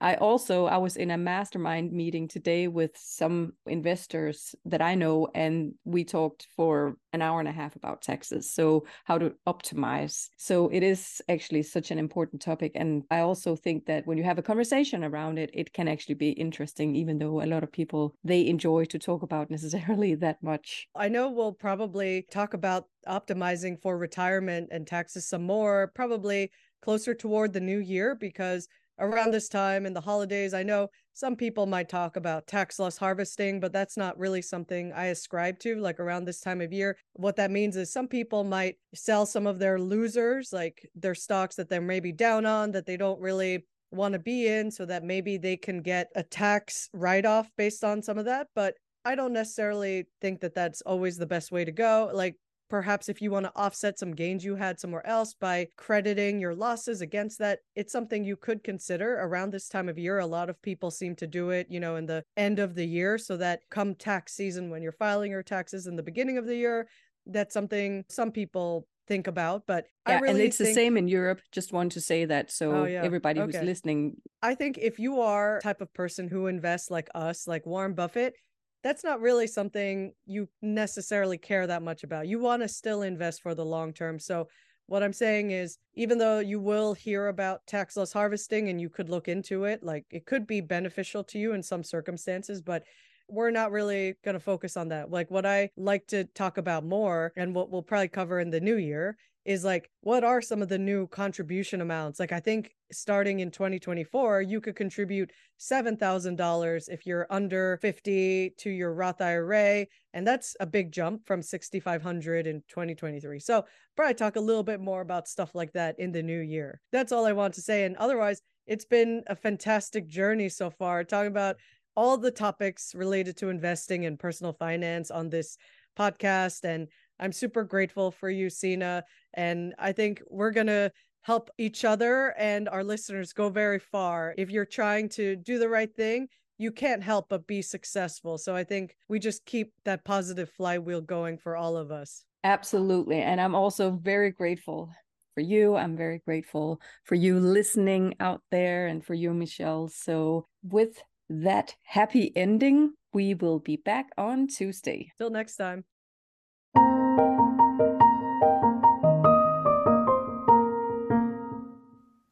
I 0.00 0.14
also 0.14 0.66
I 0.66 0.76
was 0.76 0.96
in 0.96 1.10
a 1.10 1.18
mastermind 1.18 1.92
meeting 1.92 2.28
today 2.28 2.68
with 2.68 2.92
some 2.94 3.52
investors 3.66 4.54
that 4.64 4.80
I 4.80 4.94
know 4.94 5.28
and 5.34 5.74
we 5.84 6.04
talked 6.04 6.46
for 6.56 6.96
an 7.12 7.22
hour 7.22 7.40
and 7.40 7.48
a 7.48 7.52
half 7.52 7.74
about 7.74 8.02
taxes 8.02 8.52
so 8.52 8.86
how 9.04 9.18
to 9.18 9.32
optimize. 9.46 10.28
So 10.36 10.68
it 10.68 10.82
is 10.82 11.20
actually 11.28 11.62
such 11.62 11.90
an 11.90 11.98
important 11.98 12.42
topic 12.42 12.72
and 12.74 13.02
I 13.10 13.20
also 13.20 13.56
think 13.56 13.86
that 13.86 14.06
when 14.06 14.18
you 14.18 14.24
have 14.24 14.38
a 14.38 14.42
conversation 14.42 15.02
around 15.02 15.38
it 15.38 15.50
it 15.52 15.72
can 15.72 15.88
actually 15.88 16.14
be 16.14 16.30
interesting 16.30 16.94
even 16.94 17.18
though 17.18 17.42
a 17.42 17.46
lot 17.46 17.64
of 17.64 17.72
people 17.72 18.14
they 18.22 18.46
enjoy 18.46 18.84
to 18.86 18.98
talk 18.98 19.22
about 19.22 19.50
necessarily 19.58 20.14
that 20.16 20.42
much. 20.42 20.88
I 20.94 21.08
know 21.08 21.30
we'll 21.30 21.52
probably 21.52 22.26
talk 22.30 22.54
about 22.54 22.84
optimizing 23.08 23.80
for 23.80 23.98
retirement 23.98 24.68
and 24.70 24.86
taxes 24.86 25.28
some 25.28 25.42
more 25.42 25.90
probably 25.94 26.50
closer 26.82 27.14
toward 27.14 27.52
the 27.52 27.60
new 27.60 27.78
year 27.78 28.14
because 28.14 28.68
around 28.98 29.32
this 29.32 29.48
time 29.48 29.86
in 29.86 29.92
the 29.92 30.00
holidays. 30.00 30.54
I 30.54 30.62
know 30.62 30.88
some 31.14 31.36
people 31.36 31.66
might 31.66 31.88
talk 31.88 32.16
about 32.16 32.46
tax 32.46 32.78
loss 32.78 32.96
harvesting, 32.96 33.60
but 33.60 33.72
that's 33.72 33.96
not 33.96 34.18
really 34.18 34.42
something 34.42 34.92
I 34.92 35.06
ascribe 35.06 35.58
to. 35.60 35.76
Like 35.80 36.00
around 36.00 36.24
this 36.24 36.40
time 36.40 36.60
of 36.60 36.72
year, 36.72 36.96
what 37.14 37.36
that 37.36 37.50
means 37.50 37.76
is 37.76 37.92
some 37.92 38.08
people 38.08 38.44
might 38.44 38.76
sell 38.94 39.26
some 39.26 39.46
of 39.46 39.58
their 39.58 39.78
losers, 39.78 40.52
like 40.52 40.88
their 40.94 41.14
stocks 41.14 41.56
that 41.56 41.68
they're 41.68 41.80
maybe 41.80 42.12
down 42.12 42.46
on 42.46 42.72
that 42.72 42.86
they 42.86 42.96
don't 42.96 43.20
really 43.20 43.64
want 43.90 44.12
to 44.12 44.18
be 44.18 44.46
in, 44.46 44.70
so 44.70 44.84
that 44.84 45.02
maybe 45.02 45.38
they 45.38 45.56
can 45.56 45.80
get 45.80 46.08
a 46.14 46.22
tax 46.22 46.88
write 46.92 47.26
off 47.26 47.50
based 47.56 47.82
on 47.82 48.02
some 48.02 48.18
of 48.18 48.26
that. 48.26 48.48
But 48.54 48.74
I 49.04 49.14
don't 49.14 49.32
necessarily 49.32 50.06
think 50.20 50.40
that 50.40 50.54
that's 50.54 50.82
always 50.82 51.16
the 51.16 51.26
best 51.26 51.50
way 51.50 51.64
to 51.64 51.72
go. 51.72 52.10
Like 52.12 52.36
perhaps 52.68 53.08
if 53.08 53.20
you 53.22 53.30
want 53.30 53.46
to 53.46 53.52
offset 53.56 53.98
some 53.98 54.14
gains 54.14 54.44
you 54.44 54.56
had 54.56 54.78
somewhere 54.78 55.06
else 55.06 55.34
by 55.34 55.66
crediting 55.76 56.38
your 56.38 56.54
losses 56.54 57.00
against 57.00 57.38
that 57.38 57.60
it's 57.74 57.92
something 57.92 58.24
you 58.24 58.36
could 58.36 58.62
consider 58.62 59.18
around 59.20 59.52
this 59.52 59.68
time 59.68 59.88
of 59.88 59.98
year 59.98 60.18
a 60.18 60.26
lot 60.26 60.50
of 60.50 60.60
people 60.62 60.90
seem 60.90 61.14
to 61.16 61.26
do 61.26 61.50
it 61.50 61.66
you 61.70 61.80
know 61.80 61.96
in 61.96 62.06
the 62.06 62.22
end 62.36 62.58
of 62.58 62.74
the 62.74 62.84
year 62.84 63.18
so 63.18 63.36
that 63.36 63.60
come 63.70 63.94
tax 63.94 64.34
season 64.34 64.70
when 64.70 64.82
you're 64.82 64.92
filing 64.92 65.30
your 65.30 65.42
taxes 65.42 65.86
in 65.86 65.96
the 65.96 66.02
beginning 66.02 66.38
of 66.38 66.46
the 66.46 66.56
year 66.56 66.88
that's 67.26 67.54
something 67.54 68.04
some 68.08 68.30
people 68.30 68.86
think 69.06 69.26
about 69.26 69.62
but 69.66 69.86
yeah, 70.06 70.20
really 70.20 70.30
and 70.30 70.40
it's 70.40 70.58
think... 70.58 70.68
the 70.68 70.74
same 70.74 70.96
in 70.98 71.08
europe 71.08 71.40
just 71.50 71.72
want 71.72 71.92
to 71.92 72.00
say 72.00 72.26
that 72.26 72.50
so 72.50 72.72
oh, 72.72 72.84
yeah. 72.84 73.02
everybody 73.02 73.40
okay. 73.40 73.58
who's 73.58 73.66
listening 73.66 74.14
i 74.42 74.54
think 74.54 74.78
if 74.78 74.98
you 74.98 75.20
are 75.20 75.60
type 75.62 75.80
of 75.80 75.92
person 75.94 76.28
who 76.28 76.46
invests 76.46 76.90
like 76.90 77.08
us 77.14 77.48
like 77.48 77.64
warren 77.64 77.94
buffett 77.94 78.34
that's 78.82 79.04
not 79.04 79.20
really 79.20 79.46
something 79.46 80.12
you 80.26 80.48
necessarily 80.62 81.38
care 81.38 81.66
that 81.66 81.82
much 81.82 82.04
about. 82.04 82.28
You 82.28 82.38
want 82.38 82.62
to 82.62 82.68
still 82.68 83.02
invest 83.02 83.42
for 83.42 83.54
the 83.54 83.64
long 83.64 83.92
term. 83.92 84.18
So, 84.18 84.48
what 84.86 85.02
I'm 85.02 85.12
saying 85.12 85.50
is, 85.50 85.76
even 85.94 86.16
though 86.16 86.38
you 86.38 86.60
will 86.60 86.94
hear 86.94 87.28
about 87.28 87.66
tax 87.66 87.94
loss 87.96 88.12
harvesting 88.12 88.70
and 88.70 88.80
you 88.80 88.88
could 88.88 89.10
look 89.10 89.28
into 89.28 89.64
it, 89.64 89.82
like 89.82 90.06
it 90.10 90.24
could 90.24 90.46
be 90.46 90.62
beneficial 90.62 91.22
to 91.24 91.38
you 91.38 91.52
in 91.52 91.62
some 91.62 91.84
circumstances, 91.84 92.62
but 92.62 92.84
we're 93.28 93.50
not 93.50 93.70
really 93.70 94.14
going 94.24 94.32
to 94.34 94.40
focus 94.40 94.76
on 94.78 94.88
that. 94.88 95.10
Like, 95.10 95.30
what 95.30 95.44
I 95.44 95.70
like 95.76 96.06
to 96.08 96.24
talk 96.24 96.56
about 96.56 96.84
more 96.84 97.32
and 97.36 97.54
what 97.54 97.70
we'll 97.70 97.82
probably 97.82 98.08
cover 98.08 98.40
in 98.40 98.50
the 98.50 98.60
new 98.60 98.76
year 98.76 99.18
is 99.48 99.64
like 99.64 99.88
what 100.02 100.24
are 100.24 100.42
some 100.42 100.60
of 100.60 100.68
the 100.68 100.78
new 100.78 101.06
contribution 101.06 101.80
amounts? 101.80 102.20
Like 102.20 102.32
i 102.32 102.38
think 102.38 102.74
starting 102.92 103.40
in 103.40 103.50
2024 103.50 104.42
you 104.42 104.60
could 104.60 104.76
contribute 104.76 105.32
$7000 105.58 106.88
if 106.90 107.06
you're 107.06 107.26
under 107.30 107.78
50 107.80 108.50
to 108.58 108.70
your 108.70 108.92
roth 108.92 109.22
ira 109.22 109.86
and 110.12 110.26
that's 110.26 110.54
a 110.60 110.66
big 110.66 110.92
jump 110.92 111.26
from 111.26 111.40
6500 111.42 112.46
in 112.46 112.62
2023 112.68 113.40
so 113.40 113.64
probably 113.96 114.14
talk 114.14 114.36
a 114.36 114.40
little 114.40 114.62
bit 114.62 114.80
more 114.80 115.00
about 115.00 115.26
stuff 115.26 115.54
like 115.54 115.72
that 115.72 115.98
in 115.98 116.12
the 116.12 116.22
new 116.22 116.40
year. 116.40 116.80
That's 116.92 117.10
all 117.10 117.24
i 117.24 117.32
want 117.32 117.54
to 117.54 117.62
say 117.62 117.84
and 117.84 117.96
otherwise 117.96 118.42
it's 118.66 118.84
been 118.84 119.22
a 119.28 119.34
fantastic 119.34 120.06
journey 120.06 120.50
so 120.50 120.68
far 120.68 121.04
talking 121.04 121.28
about 121.28 121.56
all 121.96 122.18
the 122.18 122.30
topics 122.30 122.94
related 122.94 123.38
to 123.38 123.48
investing 123.48 124.04
and 124.04 124.18
personal 124.18 124.52
finance 124.52 125.10
on 125.10 125.30
this 125.30 125.56
podcast 125.98 126.64
and 126.64 126.88
I'm 127.20 127.32
super 127.32 127.64
grateful 127.64 128.10
for 128.10 128.30
you, 128.30 128.50
Sina. 128.50 129.04
And 129.34 129.74
I 129.78 129.92
think 129.92 130.22
we're 130.28 130.50
going 130.50 130.68
to 130.68 130.92
help 131.22 131.50
each 131.58 131.84
other 131.84 132.34
and 132.38 132.68
our 132.68 132.84
listeners 132.84 133.32
go 133.32 133.50
very 133.50 133.78
far. 133.78 134.34
If 134.38 134.50
you're 134.50 134.64
trying 134.64 135.08
to 135.10 135.36
do 135.36 135.58
the 135.58 135.68
right 135.68 135.94
thing, 135.94 136.28
you 136.58 136.72
can't 136.72 137.02
help 137.02 137.26
but 137.28 137.46
be 137.46 137.62
successful. 137.62 138.38
So 138.38 138.54
I 138.54 138.64
think 138.64 138.96
we 139.08 139.18
just 139.18 139.44
keep 139.44 139.72
that 139.84 140.04
positive 140.04 140.50
flywheel 140.50 141.00
going 141.00 141.38
for 141.38 141.56
all 141.56 141.76
of 141.76 141.90
us. 141.90 142.24
Absolutely. 142.44 143.20
And 143.20 143.40
I'm 143.40 143.54
also 143.54 143.90
very 143.90 144.30
grateful 144.30 144.90
for 145.34 145.40
you. 145.42 145.76
I'm 145.76 145.96
very 145.96 146.20
grateful 146.24 146.80
for 147.04 147.14
you 147.14 147.38
listening 147.38 148.14
out 148.20 148.42
there 148.50 148.86
and 148.86 149.04
for 149.04 149.14
you, 149.14 149.32
Michelle. 149.32 149.88
So, 149.88 150.46
with 150.62 151.00
that 151.30 151.74
happy 151.84 152.32
ending, 152.36 152.92
we 153.12 153.34
will 153.34 153.58
be 153.58 153.76
back 153.76 154.06
on 154.16 154.48
Tuesday. 154.48 155.12
Till 155.18 155.30
next 155.30 155.56
time. 155.56 155.84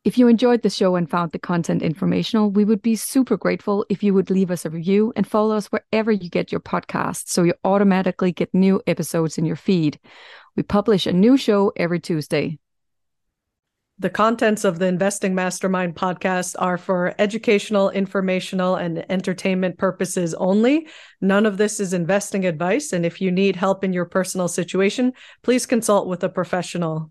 If 0.07 0.17
you 0.17 0.29
enjoyed 0.29 0.63
the 0.63 0.71
show 0.71 0.95
and 0.95 1.11
found 1.11 1.33
the 1.33 1.39
content 1.41 1.83
informational, 1.83 2.53
we 2.53 2.65
would 2.65 2.81
be 2.81 2.95
super 2.95 3.37
grateful 3.37 3.85
if 3.89 4.05
you 4.05 4.15
would 4.15 4.31
leave 4.31 4.53
us 4.53 4.65
a 4.65 4.71
review 4.71 5.13
and 5.17 5.27
follow 5.27 5.57
us 5.57 5.67
wherever 5.67 6.13
you 6.13 6.31
get 6.31 6.53
your 6.53 6.61
podcasts 6.61 7.31
so 7.31 7.43
you 7.43 7.55
automatically 7.65 8.31
get 8.31 8.55
new 8.55 8.81
episodes 8.87 9.37
in 9.37 9.45
your 9.45 9.57
feed. 9.57 9.99
We 10.55 10.63
publish 10.63 11.09
a 11.09 11.13
new 11.13 11.37
show 11.37 11.73
every 11.75 11.99
Tuesday. 11.99 12.61
The 13.99 14.09
contents 14.09 14.63
of 14.63 14.79
the 14.79 14.87
Investing 14.87 15.35
Mastermind 15.35 15.97
podcast 15.97 16.55
are 16.61 16.79
for 16.79 17.13
educational, 17.19 17.91
informational, 17.91 18.77
and 18.77 19.05
entertainment 19.11 19.77
purposes 19.77 20.35
only. 20.35 20.87
None 21.21 21.47
of 21.47 21.57
this 21.57 21.81
is 21.81 21.93
investing 21.93 22.47
advice. 22.47 22.93
And 22.93 23.05
if 23.05 23.21
you 23.21 23.33
need 23.33 23.57
help 23.57 23.83
in 23.83 23.93
your 23.93 24.05
personal 24.05 24.47
situation, 24.47 25.15
please 25.43 25.67
consult 25.67 26.07
with 26.07 26.23
a 26.23 26.29
professional. 26.29 27.11